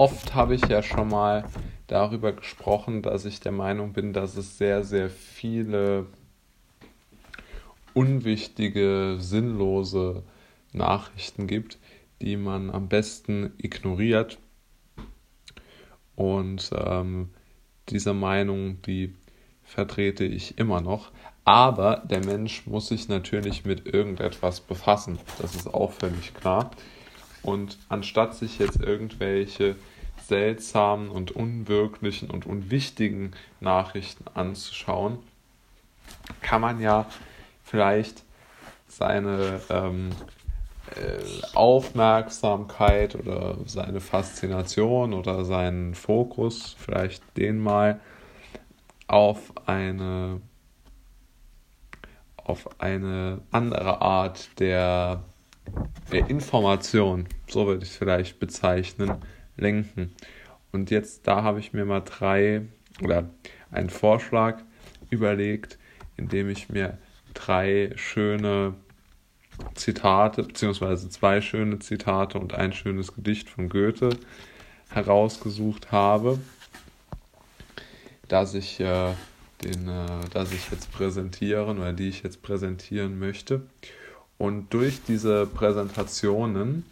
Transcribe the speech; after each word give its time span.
oft 0.00 0.34
habe 0.34 0.54
ich 0.54 0.66
ja 0.66 0.82
schon 0.82 1.08
mal 1.08 1.44
darüber 1.86 2.32
gesprochen, 2.32 3.02
dass 3.02 3.26
ich 3.26 3.40
der 3.40 3.52
Meinung 3.52 3.92
bin, 3.92 4.14
dass 4.14 4.34
es 4.38 4.56
sehr, 4.56 4.82
sehr 4.82 5.10
viele 5.10 6.06
unwichtige, 7.92 9.16
sinnlose 9.18 10.22
Nachrichten 10.72 11.46
gibt, 11.46 11.76
die 12.22 12.38
man 12.38 12.70
am 12.70 12.88
besten 12.88 13.52
ignoriert. 13.58 14.38
Und 16.16 16.70
ähm, 16.74 17.28
diese 17.90 18.14
Meinung, 18.14 18.80
die 18.80 19.14
vertrete 19.62 20.24
ich 20.24 20.56
immer 20.56 20.80
noch. 20.80 21.12
Aber 21.44 22.02
der 22.08 22.24
Mensch 22.24 22.66
muss 22.66 22.88
sich 22.88 23.08
natürlich 23.08 23.66
mit 23.66 23.86
irgendetwas 23.86 24.62
befassen. 24.62 25.18
Das 25.42 25.54
ist 25.54 25.66
auch 25.66 25.92
völlig 25.92 26.32
klar. 26.32 26.70
Und 27.42 27.78
anstatt 27.88 28.34
sich 28.34 28.58
jetzt 28.58 28.80
irgendwelche 28.80 29.76
seltsamen 30.26 31.08
und 31.08 31.32
unwirklichen 31.32 32.30
und 32.30 32.46
unwichtigen 32.46 33.32
Nachrichten 33.60 34.24
anzuschauen, 34.34 35.18
kann 36.42 36.60
man 36.60 36.80
ja 36.80 37.06
vielleicht 37.64 38.22
seine 38.86 39.60
ähm, 39.70 40.10
äh, 40.96 41.56
Aufmerksamkeit 41.56 43.14
oder 43.14 43.56
seine 43.66 44.00
Faszination 44.00 45.14
oder 45.14 45.44
seinen 45.44 45.94
Fokus, 45.94 46.76
vielleicht 46.78 47.22
den 47.36 47.58
mal 47.58 48.00
auf 49.06 49.52
eine 49.66 50.40
auf 52.36 52.80
eine 52.80 53.40
andere 53.52 54.02
Art 54.02 54.58
der, 54.58 55.16
der 55.16 55.22
Information, 56.10 57.26
so 57.48 57.66
würde 57.66 57.84
ich 57.84 57.90
es 57.90 57.96
vielleicht 57.96 58.40
bezeichnen, 58.40 59.16
lenken. 59.56 60.12
Und 60.72 60.90
jetzt 60.90 61.26
da 61.26 61.42
habe 61.42 61.60
ich 61.60 61.72
mir 61.72 61.84
mal 61.84 62.00
drei 62.00 62.62
oder 63.02 63.30
einen 63.70 63.90
Vorschlag 63.90 64.62
überlegt, 65.10 65.78
indem 66.16 66.48
ich 66.48 66.68
mir 66.68 66.98
drei 67.34 67.92
schöne 67.96 68.74
Zitate, 69.74 70.42
beziehungsweise 70.42 71.08
zwei 71.08 71.40
schöne 71.40 71.78
Zitate 71.78 72.38
und 72.38 72.54
ein 72.54 72.72
schönes 72.72 73.14
Gedicht 73.14 73.48
von 73.48 73.68
Goethe 73.68 74.10
herausgesucht 74.90 75.92
habe, 75.92 76.38
dass 78.28 78.54
ich, 78.54 78.80
äh, 78.80 79.12
den, 79.64 79.88
äh, 79.88 80.28
dass 80.32 80.52
ich 80.52 80.70
jetzt 80.70 80.90
präsentieren 80.92 81.78
oder 81.78 81.92
die 81.92 82.08
ich 82.08 82.22
jetzt 82.22 82.42
präsentieren 82.42 83.18
möchte. 83.18 83.62
Und 84.40 84.72
durch 84.72 85.02
diese 85.06 85.44
Präsentationen 85.44 86.86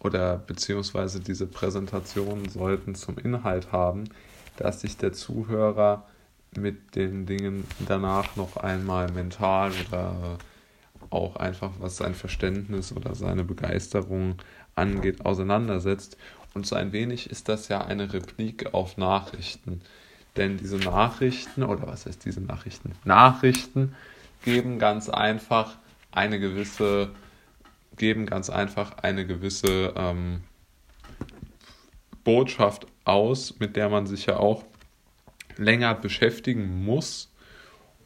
oder 0.00 0.36
beziehungsweise 0.36 1.20
diese 1.20 1.46
Präsentationen 1.46 2.48
sollten 2.48 2.96
zum 2.96 3.18
Inhalt 3.18 3.70
haben, 3.70 4.08
dass 4.56 4.80
sich 4.80 4.96
der 4.96 5.12
Zuhörer 5.12 6.08
mit 6.56 6.96
den 6.96 7.24
Dingen 7.24 7.68
danach 7.86 8.34
noch 8.34 8.56
einmal 8.56 9.12
mental 9.12 9.70
oder 9.86 10.38
auch 11.08 11.36
einfach 11.36 11.70
was 11.78 11.98
sein 11.98 12.16
Verständnis 12.16 12.90
oder 12.90 13.14
seine 13.14 13.44
Begeisterung 13.44 14.34
angeht, 14.74 15.24
auseinandersetzt. 15.24 16.16
Und 16.52 16.66
so 16.66 16.74
ein 16.74 16.90
wenig 16.90 17.30
ist 17.30 17.48
das 17.48 17.68
ja 17.68 17.82
eine 17.82 18.12
Replik 18.12 18.74
auf 18.74 18.96
Nachrichten. 18.96 19.82
Denn 20.36 20.56
diese 20.58 20.78
Nachrichten, 20.78 21.62
oder 21.62 21.86
was 21.86 22.06
heißt 22.06 22.24
diese 22.24 22.40
Nachrichten? 22.40 22.90
Nachrichten 23.04 23.94
geben 24.42 24.80
ganz 24.80 25.08
einfach 25.08 25.76
eine 26.14 26.38
gewisse, 26.38 27.10
geben 27.96 28.26
ganz 28.26 28.50
einfach 28.50 28.98
eine 28.98 29.26
gewisse 29.26 29.92
ähm, 29.96 30.42
Botschaft 32.22 32.86
aus, 33.04 33.58
mit 33.58 33.76
der 33.76 33.88
man 33.88 34.06
sich 34.06 34.26
ja 34.26 34.38
auch 34.38 34.64
länger 35.56 35.94
beschäftigen 35.94 36.84
muss. 36.84 37.32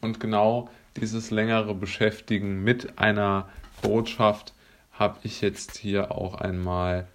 Und 0.01 0.19
genau 0.19 0.69
dieses 0.97 1.31
längere 1.31 1.73
Beschäftigen 1.73 2.63
mit 2.63 2.99
einer 2.99 3.49
Botschaft 3.81 4.53
habe 4.91 5.19
ich 5.23 5.41
jetzt 5.41 5.77
hier 5.77 6.11
auch 6.11 6.35
einmal 6.35 7.07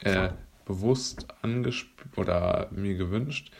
äh, 0.00 0.28
bewusst 0.66 1.26
angespielt 1.42 1.94
oder 2.16 2.68
mir 2.70 2.96
gewünscht. 2.96 3.50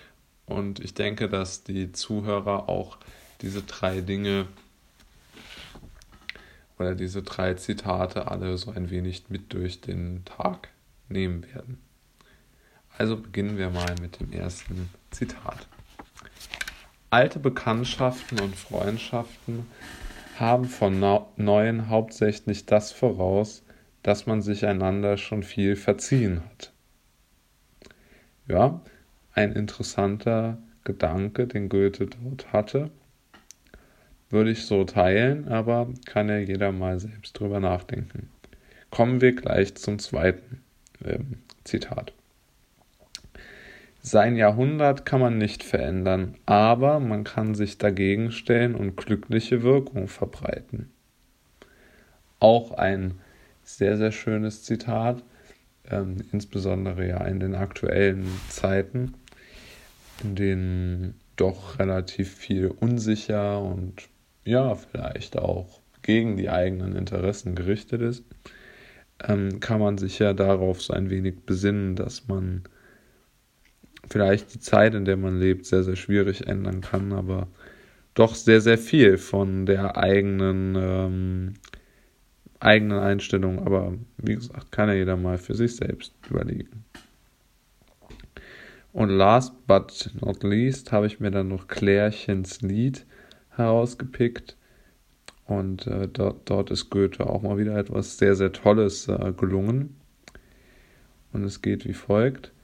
Und 0.47 0.81
ich 0.81 0.95
denke, 0.95 1.29
dass 1.29 1.65
die 1.65 1.93
Zuhörer 1.93 2.69
auch 2.69 2.99
diese 3.41 3.63
drei 3.63 4.01
Dinge 4.03 4.47
oder 6.79 6.95
diese 6.95 7.23
drei 7.23 7.55
Zitate 7.55 8.29
alle 8.29 8.57
so 8.59 8.71
ein 8.71 8.91
wenig 8.91 9.25
mit 9.29 9.53
durch 9.53 9.81
den 9.81 10.25
Tag 10.25 10.69
nehmen 11.09 11.45
werden. 11.55 11.79
Also 12.97 13.17
beginnen 13.17 13.59
wir 13.59 13.71
mal 13.71 13.95
mit 14.01 14.21
dem 14.21 14.33
ersten 14.33 14.89
Zitat. 15.11 15.67
Alte 17.11 17.39
Bekanntschaften 17.39 18.41
und 18.41 18.57
Freundschaften 18.57 19.67
haben 20.39 20.65
von 20.65 20.99
neuen 21.37 21.89
hauptsächlich 21.89 22.67
das 22.67 22.93
voraus, 22.93 23.63
dass 24.03 24.27
man 24.27 24.43
sich 24.43 24.67
einander 24.67 25.17
schon 25.17 25.43
viel 25.43 25.77
verziehen 25.77 26.43
hat. 26.45 26.73
Ja, 28.47 28.81
ein 29.33 29.53
interessanter 29.53 30.59
Gedanke, 30.85 31.47
den 31.47 31.69
Goethe 31.69 32.07
dort 32.07 32.53
hatte. 32.53 32.91
Würde 34.35 34.51
ich 34.51 34.67
so 34.67 34.83
teilen, 34.83 35.47
aber 35.47 35.95
kann 36.07 36.29
ja 36.29 36.39
jeder 36.39 36.73
mal 36.73 36.99
selbst 36.99 37.39
drüber 37.39 37.61
nachdenken. 37.61 38.31
Kommen 38.91 39.21
wir 39.21 39.33
gleich 39.33 39.77
zum 39.77 40.01
zweiten 40.01 40.61
äh, 41.05 41.21
Zitat. 41.63 42.13
Sein 44.03 44.35
Jahrhundert 44.35 45.07
kann 45.07 45.21
man 45.21 45.39
nicht 45.39 45.63
verändern, 45.63 46.35
aber 46.47 46.99
man 46.99 47.23
kann 47.23 47.55
sich 47.55 47.79
dagegen 47.79 48.33
stellen 48.33 48.75
und 48.75 48.97
glückliche 48.97 49.63
Wirkung 49.63 50.09
verbreiten. 50.09 50.91
Auch 52.41 52.73
ein 52.73 53.21
sehr, 53.63 53.97
sehr 53.97 54.11
schönes 54.11 54.65
Zitat, 54.65 55.23
ähm, 55.89 56.25
insbesondere 56.33 57.07
ja 57.07 57.25
in 57.25 57.39
den 57.39 57.55
aktuellen 57.55 58.27
Zeiten, 58.49 59.15
in 60.25 60.35
denen 60.35 61.15
doch 61.37 61.79
relativ 61.79 62.35
viel 62.35 62.67
unsicher 62.67 63.63
und 63.63 64.09
ja, 64.45 64.75
vielleicht 64.75 65.39
auch 65.39 65.81
gegen 66.03 66.37
die 66.37 66.51
eigenen 66.51 66.97
Interessen 66.97 67.55
gerichtet 67.55 68.03
ist, 68.03 68.25
ähm, 69.23 69.61
kann 69.61 69.81
man 69.81 69.99
sich 69.99 70.19
ja 70.19 70.33
darauf 70.33 70.83
so 70.83 70.93
ein 70.93 71.11
wenig 71.11 71.41
besinnen, 71.47 71.97
dass 71.97 72.29
man 72.29 72.65
vielleicht 74.09 74.55
die 74.55 74.61
Zeit, 74.61 74.95
in 74.95 75.05
der 75.05 75.17
man 75.17 75.39
lebt, 75.39 75.67
sehr, 75.67 75.83
sehr 75.83 75.97
schwierig 75.97 76.47
ändern 76.47 76.81
kann, 76.81 77.13
aber 77.13 77.49
doch 78.15 78.35
sehr, 78.35 78.61
sehr 78.61 78.79
viel 78.79 79.19
von 79.19 79.67
der 79.67 79.97
eigenen, 79.97 80.77
ähm, 80.77 81.55
eigenen 82.61 82.99
Einstellung. 82.99 83.65
Aber 83.65 83.95
wie 84.19 84.35
gesagt, 84.35 84.73
kann 84.73 84.89
ja 84.89 84.95
jeder 84.95 85.17
mal 85.17 85.39
für 85.39 85.55
sich 85.55 85.77
selbst 85.77 86.15
überlegen. 86.31 86.85
Und 88.93 89.09
last 89.09 89.67
but 89.67 90.11
not 90.21 90.45
least 90.45 90.93
habe 90.93 91.07
ich 91.07 91.19
mir 91.19 91.33
dann 91.33 91.49
noch 91.49 91.67
Klärchens 91.67 92.61
Lied 92.61 93.05
herausgepickt. 93.57 94.57
Und 95.47 95.87
äh, 95.87 96.09
dort, 96.09 96.49
dort 96.49 96.71
ist 96.71 96.91
Goethe 96.91 97.29
auch 97.29 97.43
mal 97.43 97.59
wieder 97.59 97.77
etwas 97.77 98.19
sehr, 98.19 98.35
sehr 98.35 98.53
Tolles 98.53 99.09
äh, 99.09 99.33
gelungen. 99.37 99.97
Und 101.33 101.45
es 101.45 101.61
geht 101.63 101.85
wie 101.85 101.95
folgt 101.95 102.55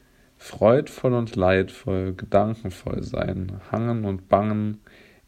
freudvoll 0.40 1.12
und 1.12 1.36
leidvoll, 1.36 2.14
gedankenvoll 2.14 3.02
sein, 3.02 3.60
hangen 3.70 4.06
und 4.06 4.30
bangen 4.30 4.78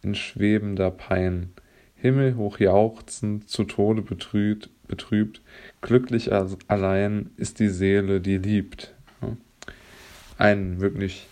in 0.00 0.14
schwebender 0.14 0.90
Pein, 0.90 1.52
himmelhoch 1.94 2.58
jauchzend, 2.58 3.48
zu 3.48 3.64
Tode 3.64 4.00
betrübt, 4.00 4.70
betrübt, 4.88 5.42
glücklich 5.82 6.32
allein 6.32 7.30
ist 7.36 7.60
die 7.60 7.68
Seele, 7.68 8.22
die 8.22 8.38
liebt. 8.38 8.94
Ein 10.38 10.80
wirklich 10.80 11.26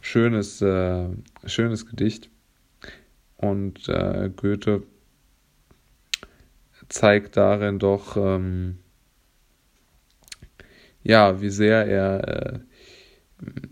schönes, 0.00 0.62
äh, 0.62 1.06
schönes 1.44 1.86
Gedicht. 1.86 2.30
Und 3.36 3.88
äh, 3.88 4.30
Goethe 4.34 4.82
zeigt 6.88 7.36
darin 7.36 7.78
doch, 7.78 8.16
ähm, 8.16 8.78
ja, 11.02 11.40
wie 11.40 11.50
sehr 11.50 11.86
er 11.86 12.28
äh, 12.28 12.58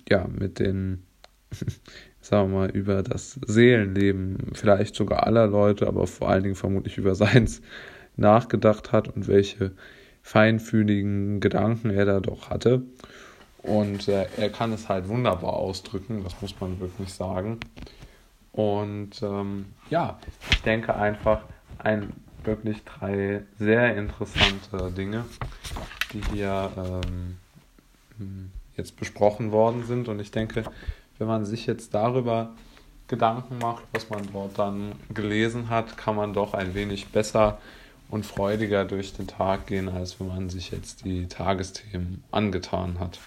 ja, 0.08 0.26
mit 0.28 0.58
den, 0.58 1.04
sagen 2.20 2.52
wir 2.52 2.58
mal, 2.58 2.70
über 2.70 3.02
das 3.02 3.38
Seelenleben 3.46 4.52
vielleicht 4.54 4.94
sogar 4.94 5.26
aller 5.26 5.46
Leute, 5.46 5.86
aber 5.86 6.06
vor 6.06 6.28
allen 6.28 6.42
Dingen 6.42 6.54
vermutlich 6.54 6.98
über 6.98 7.14
seins 7.14 7.60
nachgedacht 8.16 8.92
hat 8.92 9.08
und 9.08 9.26
welche 9.26 9.72
feinfühligen 10.22 11.40
Gedanken 11.40 11.90
er 11.90 12.04
da 12.04 12.20
doch 12.20 12.50
hatte. 12.50 12.82
Und 13.62 14.08
äh, 14.08 14.26
er 14.36 14.50
kann 14.50 14.72
es 14.72 14.88
halt 14.88 15.08
wunderbar 15.08 15.54
ausdrücken, 15.54 16.22
das 16.22 16.40
muss 16.40 16.54
man 16.60 16.78
wirklich 16.80 17.12
sagen. 17.12 17.58
Und 18.54 19.20
ähm, 19.22 19.66
ja, 19.90 20.18
ich 20.50 20.62
denke 20.62 20.94
einfach, 20.94 21.42
ein 21.78 22.12
wirklich 22.44 22.84
drei 22.84 23.42
sehr 23.58 23.96
interessante 23.96 24.92
Dinge, 24.92 25.24
die 26.12 26.22
hier 26.32 26.70
ähm, 26.76 28.50
jetzt 28.76 28.96
besprochen 28.96 29.50
worden 29.50 29.84
sind. 29.84 30.08
Und 30.08 30.20
ich 30.20 30.30
denke, 30.30 30.64
wenn 31.18 31.26
man 31.26 31.44
sich 31.44 31.66
jetzt 31.66 31.94
darüber 31.94 32.52
Gedanken 33.08 33.58
macht, 33.58 33.82
was 33.92 34.08
man 34.08 34.22
dort 34.32 34.58
dann 34.58 34.92
gelesen 35.12 35.68
hat, 35.68 35.96
kann 35.96 36.14
man 36.14 36.32
doch 36.32 36.54
ein 36.54 36.74
wenig 36.74 37.08
besser 37.08 37.58
und 38.08 38.24
freudiger 38.24 38.84
durch 38.84 39.14
den 39.14 39.26
Tag 39.26 39.66
gehen, 39.66 39.88
als 39.88 40.20
wenn 40.20 40.28
man 40.28 40.48
sich 40.48 40.70
jetzt 40.70 41.04
die 41.04 41.26
Tagesthemen 41.26 42.22
angetan 42.30 43.00
hat. 43.00 43.18